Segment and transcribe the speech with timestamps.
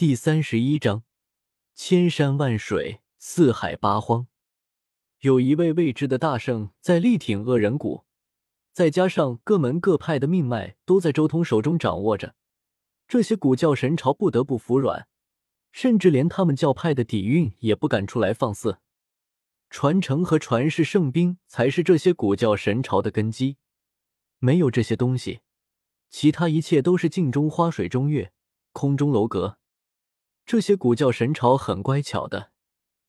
[0.00, 1.02] 第三十一章：
[1.74, 4.28] 千山万水，四海八荒。
[5.18, 8.06] 有一位未知的大圣在力挺恶人谷，
[8.72, 12.34] 再加上各门各派的命脉都在周通手中掌握着，
[13.06, 15.06] 这些古教神朝不得不服软，
[15.70, 18.78] 甚至连他们教派的底蕴也不敢出来放肆。
[19.68, 23.58] 传承和传世圣兵才是这些古教神朝的根基，
[24.38, 25.40] 没有这些东西，
[26.08, 28.32] 其他一切都是镜中花水中月，
[28.72, 29.58] 空中楼阁。
[30.50, 32.50] 这些古教神朝很乖巧的。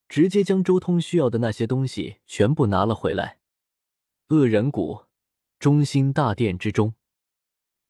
[0.07, 3.39] 直接将周通需要的那些东西全部拿了回来。
[4.27, 5.05] 恶人谷
[5.57, 6.93] 中心大殿之中，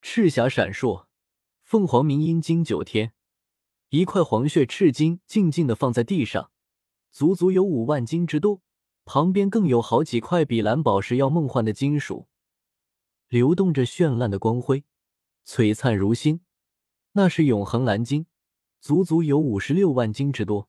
[0.02, 1.08] 赤霞闪烁，
[1.64, 3.12] 凤凰鸣音经九天，
[3.90, 6.52] 一块黄血赤金静静的放在地上，
[7.12, 8.62] 足足有五万斤之多。
[9.04, 12.30] 旁边更有好几块比蓝宝石要梦幻的金属，
[13.28, 14.86] 流动着绚烂的光辉，
[15.46, 16.40] 璀璨如星。
[17.12, 18.28] 那是永恒蓝金，
[18.82, 20.68] 足足有五十六万斤之多。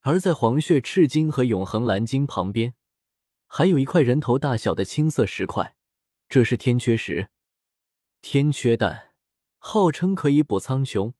[0.00, 2.74] 而在黄血赤金和永恒蓝金旁边，
[3.48, 5.76] 还有一块人头大小的青色石块，
[6.28, 7.28] 这是天缺石。
[8.22, 9.14] 天缺蛋
[9.58, 11.14] 号称可以补苍穹、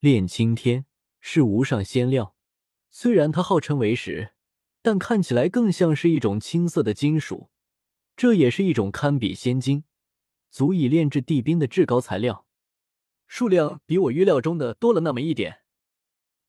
[0.00, 0.84] 炼青天，
[1.20, 2.36] 是无上仙料。
[2.90, 4.34] 虽然它号称为石，
[4.82, 7.48] 但看起来更像是一种青色的金属。
[8.14, 9.84] 这也是一种堪比仙金，
[10.50, 12.46] 足以炼制地冰的至高材料，
[13.34, 15.62] 数量比我预料中的多了那么一点。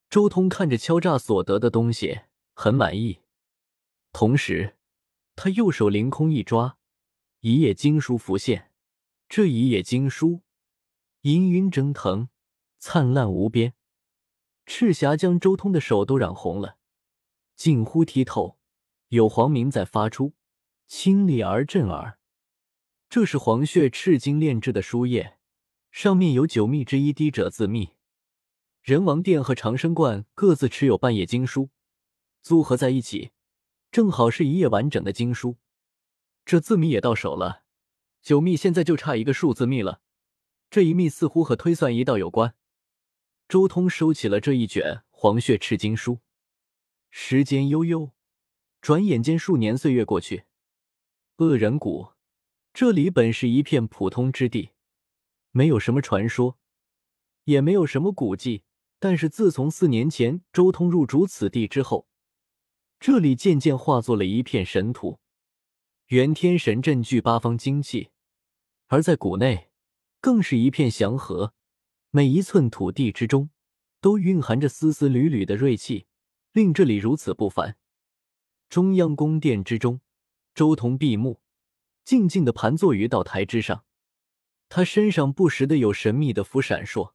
[0.09, 2.23] 周通看着敲诈所得的东西，
[2.56, 3.22] 很满意。
[4.12, 4.75] 同时，
[5.34, 6.78] 他右手凌空一抓，
[7.40, 8.73] 一页经书浮现。
[9.30, 10.42] 这一页经书，
[11.22, 12.28] 氤氲蒸腾，
[12.80, 13.75] 灿烂无边。
[14.66, 16.75] 赤霞将周通的手都染红了，
[17.56, 18.58] 近乎剔透，
[19.08, 20.34] 有黄明在发出，
[20.86, 22.20] 清丽而震耳。
[23.08, 25.38] 这是黄血赤金炼制的书页，
[25.94, 27.92] 上面有九秘之一滴者自秘。
[28.82, 31.70] 人王殿和长生观各自持有半页经书，
[32.42, 33.30] 组合在一起，
[33.92, 35.58] 正好是一页完整的经书。
[36.46, 37.62] 这字密也到手了，
[38.24, 40.02] 九秘现在就差一个数字密了。
[40.72, 42.56] 这一秘似乎和推算一道有关。
[43.48, 46.22] 周通收起了这一卷黄血赤经书。
[47.12, 48.14] 时间悠悠，
[48.82, 50.46] 转眼间数年岁月过去。
[51.38, 52.14] 恶人谷，
[52.74, 54.72] 这里本是一片普通之地，
[55.56, 56.58] 没有什么传说，
[57.44, 58.64] 也没有什么古迹。
[58.97, 62.08] 但是自从四年前周通入主此地之后，
[63.00, 65.19] 这里渐渐化作了一片神土，
[66.08, 68.09] 元天神镇聚八方精气，
[68.88, 69.69] 而在谷内
[70.19, 71.53] 更是一片祥和，
[72.09, 73.50] 每一寸土地之中
[74.02, 76.08] 都蕴含着丝丝缕缕的锐气，
[76.53, 77.78] 令这里如此不凡。
[78.70, 80.00] 中央宫殿之中，
[80.56, 81.41] 周通闭目，
[82.03, 83.84] 静静的盘坐于道台之上，
[84.75, 87.13] 他身上不时的有神秘的符闪烁。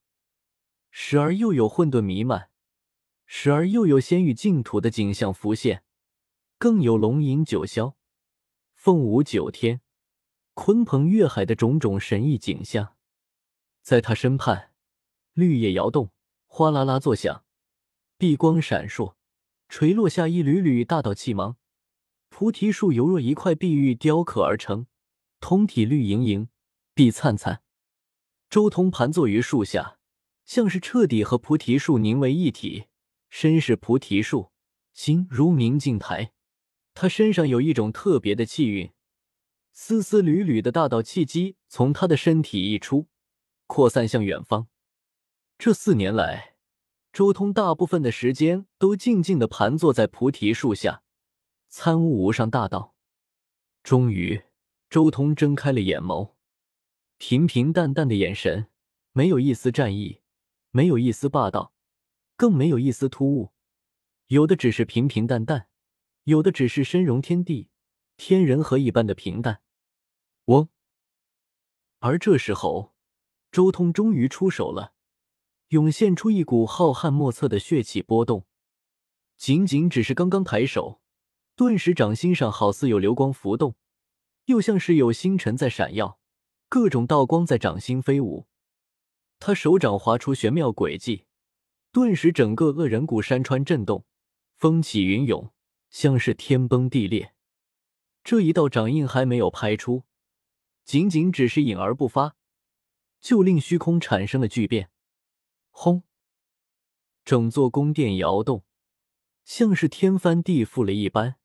[0.93, 2.51] 时而又有混沌弥漫，
[3.27, 5.83] 时而又有仙域净土的景象浮现，
[6.57, 7.95] 更有龙吟九霄、
[8.77, 9.81] 凤舞九天、
[10.55, 12.95] 鲲鹏跃海的种种神异景象。
[13.83, 14.71] 在他身畔，
[15.33, 16.13] 绿叶摇动，
[16.47, 17.43] 哗啦啦作响，
[18.17, 19.17] 碧光闪烁，
[19.69, 21.57] 垂落下一缕缕大道气芒。
[22.29, 24.87] 菩提树犹若一块碧玉雕刻而成，
[25.41, 26.49] 通体绿莹莹，
[26.99, 27.63] 碧灿灿。
[28.51, 30.01] 周通盘坐于树下。
[30.45, 32.87] 像是彻底和菩提树凝为一体，
[33.29, 34.51] 身是菩提树，
[34.93, 36.33] 心如明镜台。
[36.95, 38.91] 他身上有一种特别的气运，
[39.71, 43.07] 丝丝缕缕的大道气机从他的身体溢出，
[43.69, 44.67] 扩散向远方。
[45.57, 46.57] 这四年来，
[47.13, 51.05] 周通大部分的时间都静静的盘坐在菩提树下，
[51.69, 52.97] 参悟无上大道。
[53.85, 54.43] 终于，
[54.91, 56.33] 周通睁开了眼眸，
[57.19, 58.69] 平平淡淡的眼神，
[59.13, 60.23] 没有一丝战意。
[60.71, 61.73] 没有一丝霸道，
[62.37, 63.53] 更没有一丝突兀，
[64.27, 65.67] 有的只是平平淡淡，
[66.25, 67.71] 有的只是身容天地、
[68.19, 69.63] 天人合一般的平淡。
[70.45, 70.69] 嗡。
[72.01, 72.95] 而这时候，
[73.51, 74.93] 周通终于出手了，
[75.69, 78.47] 涌现出一股浩瀚莫测的血气波动。
[79.39, 81.01] 仅仅只是刚刚抬手，
[81.57, 83.75] 顿时掌心上好似有流光浮动，
[84.45, 86.21] 又像是有星辰在闪耀，
[86.69, 88.47] 各种道光在掌心飞舞。
[89.39, 91.27] 他手掌划出玄妙轨迹，
[91.93, 94.05] 顿时整个恶人谷山川震动，
[94.57, 95.53] 风起云涌，
[95.91, 97.35] 像是天崩地裂。
[98.23, 100.05] 这一道掌印还没有拍出，
[100.85, 102.37] 仅仅只是隐而不发，
[103.21, 104.91] 就令虚空产生了巨变。
[105.71, 106.03] 轰！
[107.25, 108.65] 整座宫殿摇动，
[109.45, 111.37] 像是天翻地覆了一般，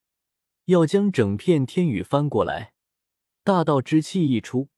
[0.65, 2.73] 要将整片天宇翻过来。
[3.43, 4.69] 大道之气一出，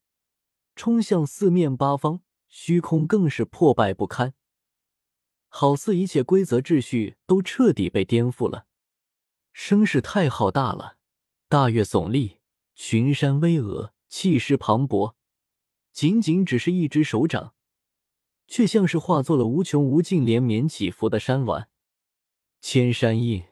[0.75, 2.22] 冲向四面八方。
[2.48, 4.33] 虚空更是破败不堪，
[5.50, 8.66] 好似一切规则秩序都彻底被颠覆了。
[9.51, 10.95] 声势太浩大了，
[11.50, 12.38] 大岳耸立，
[12.74, 15.16] 群山巍峨，气势磅礴。
[15.92, 17.56] 仅仅只是一只手掌，
[18.48, 21.68] 却像是化作了无穷无尽、连绵起伏的山峦。
[22.62, 23.44] 千山印，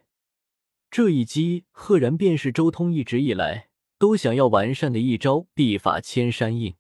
[0.90, 3.68] 这一击赫然便是周通一直以来
[3.98, 6.76] 都想要完善的一招必法千山印。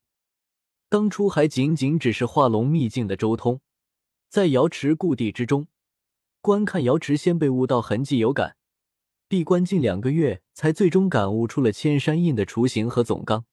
[0.93, 3.61] 当初还仅仅只是化龙秘境的周通，
[4.29, 5.67] 在瑶池故地之中
[6.39, 8.57] 观看瑶池仙贝悟道痕迹有感，
[9.27, 13.45] 闭关近两个月，才最终感悟出了千山印的雏形和总纲。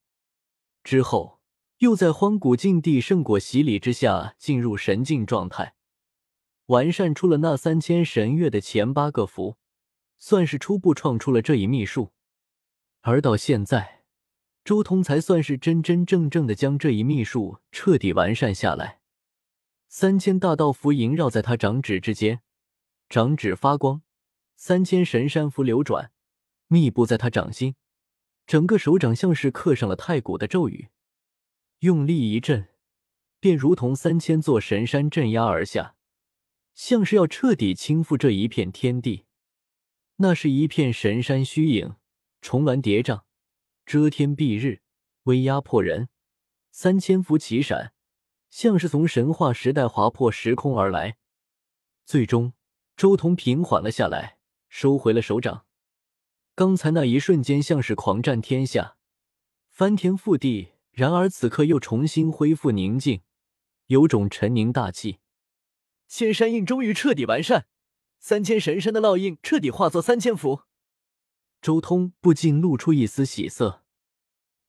[0.85, 1.41] 之后，
[1.79, 5.75] 又在荒古禁地圣果洗礼之下进入神境状态。
[6.67, 9.57] 完善出了那三千神月的前八个符，
[10.19, 12.13] 算是初步创出了这一秘术。
[13.01, 14.00] 而到现在，
[14.65, 19.01] 周通才算是真真正正的将这一秘术彻底完善下来。
[19.89, 22.43] 三千大道符萦绕在他掌指之间，
[23.09, 24.03] 掌指发光；
[24.55, 26.13] 三千神山符流转，
[26.69, 27.75] 密布在他掌心。
[28.47, 30.89] 整个手掌像是刻上了太古的咒语，
[31.81, 32.69] 用力一震，
[33.41, 35.97] 便如同三千座神山镇压而下。
[36.75, 39.25] 像是要彻底倾覆这一片天地，
[40.17, 41.97] 那是一片神山虚影，
[42.41, 43.23] 重峦叠嶂，
[43.91, 44.83] 遮天蔽日，
[45.25, 46.11] 威压迫人。
[46.71, 47.93] 三千伏奇闪，
[48.49, 51.17] 像是从神话时代划破时空而来。
[52.05, 52.53] 最终，
[52.97, 54.39] 周通平缓了下来，
[54.69, 55.67] 收回了手掌。
[56.55, 58.97] 刚才那一瞬间像是狂战天下，
[59.69, 63.23] 翻天覆地，然而此刻又重新恢复宁静，
[63.87, 65.19] 有种沉凝大气。
[66.07, 67.67] 千山印终于彻底完善，
[68.21, 70.63] 三千神山的烙印彻底化作三千伏。
[71.61, 73.83] 周通不禁露出一丝喜色。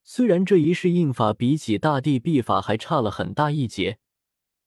[0.03, 3.99] 虽然这一世印法比起大地秘法还差了很大一截，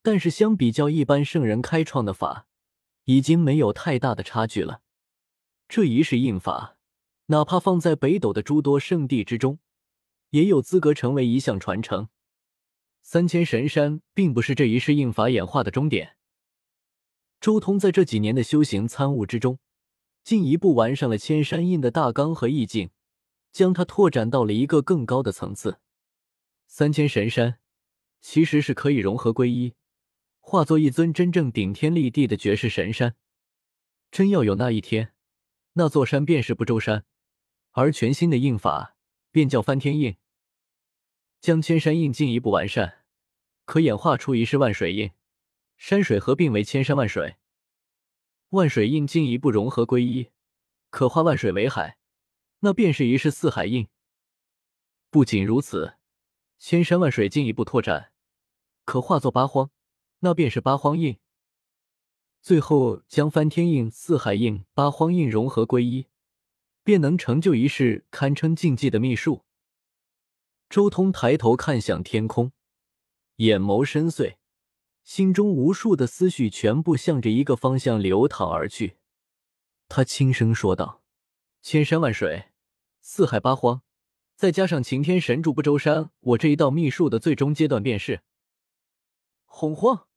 [0.03, 2.47] 但是相比较一般圣人开创的法，
[3.05, 4.81] 已经没有太大的差距了。
[5.69, 6.76] 这一世印法，
[7.26, 9.59] 哪怕放在北斗的诸多圣地之中，
[10.31, 12.09] 也有资格成为一项传承。
[13.03, 16.17] 三千神山并不是这一世印法演化的终点。
[17.41, 19.59] 周通在这几年的修行参悟之中，
[20.25, 22.88] 进一步完善了千山印的大纲和意境，
[23.53, 25.79] 将它拓展到了一个更高的层次。
[26.67, 27.59] 三千神山
[28.23, 29.75] 其实是可以融合归一，
[30.41, 33.17] 化作一尊真正顶天立地的绝世神山。
[34.11, 35.12] 真要有那一天，
[35.75, 37.05] 那座山便是不周山，
[37.73, 38.97] 而全新的印法
[39.31, 40.17] 便叫翻天印。
[41.41, 43.05] 将千山印进一步完善，
[43.67, 45.11] 可演化出一世万水印。
[45.77, 47.37] 山水合并为千山万水，
[48.55, 50.31] 万水印进一步融合归一，
[50.91, 51.99] 可化万水为海，
[52.61, 53.89] 那便是一世四海印。
[55.11, 55.97] 不仅如此，
[56.61, 58.12] 千山万水进一步拓展，
[58.85, 59.73] 可化作八荒，
[60.21, 61.19] 那便是八荒印。
[62.41, 66.06] 最后将翻天印、四海印、八荒印融合归一，
[66.85, 69.45] 便能成就一世堪称禁忌的秘术。
[70.69, 72.53] 周通抬头看向天空，
[73.37, 74.37] 眼眸深邃。
[75.05, 78.97] 心中无数的思绪全部向着一个方向流淌而去，
[79.87, 81.03] 他轻声说道
[81.61, 82.47] ：“千山万水，
[83.01, 83.83] 四海八荒，
[84.35, 88.23] 再加上擎天神柱不周山，我这一道秘术的最终阶段便是
[89.45, 90.09] 洪荒。”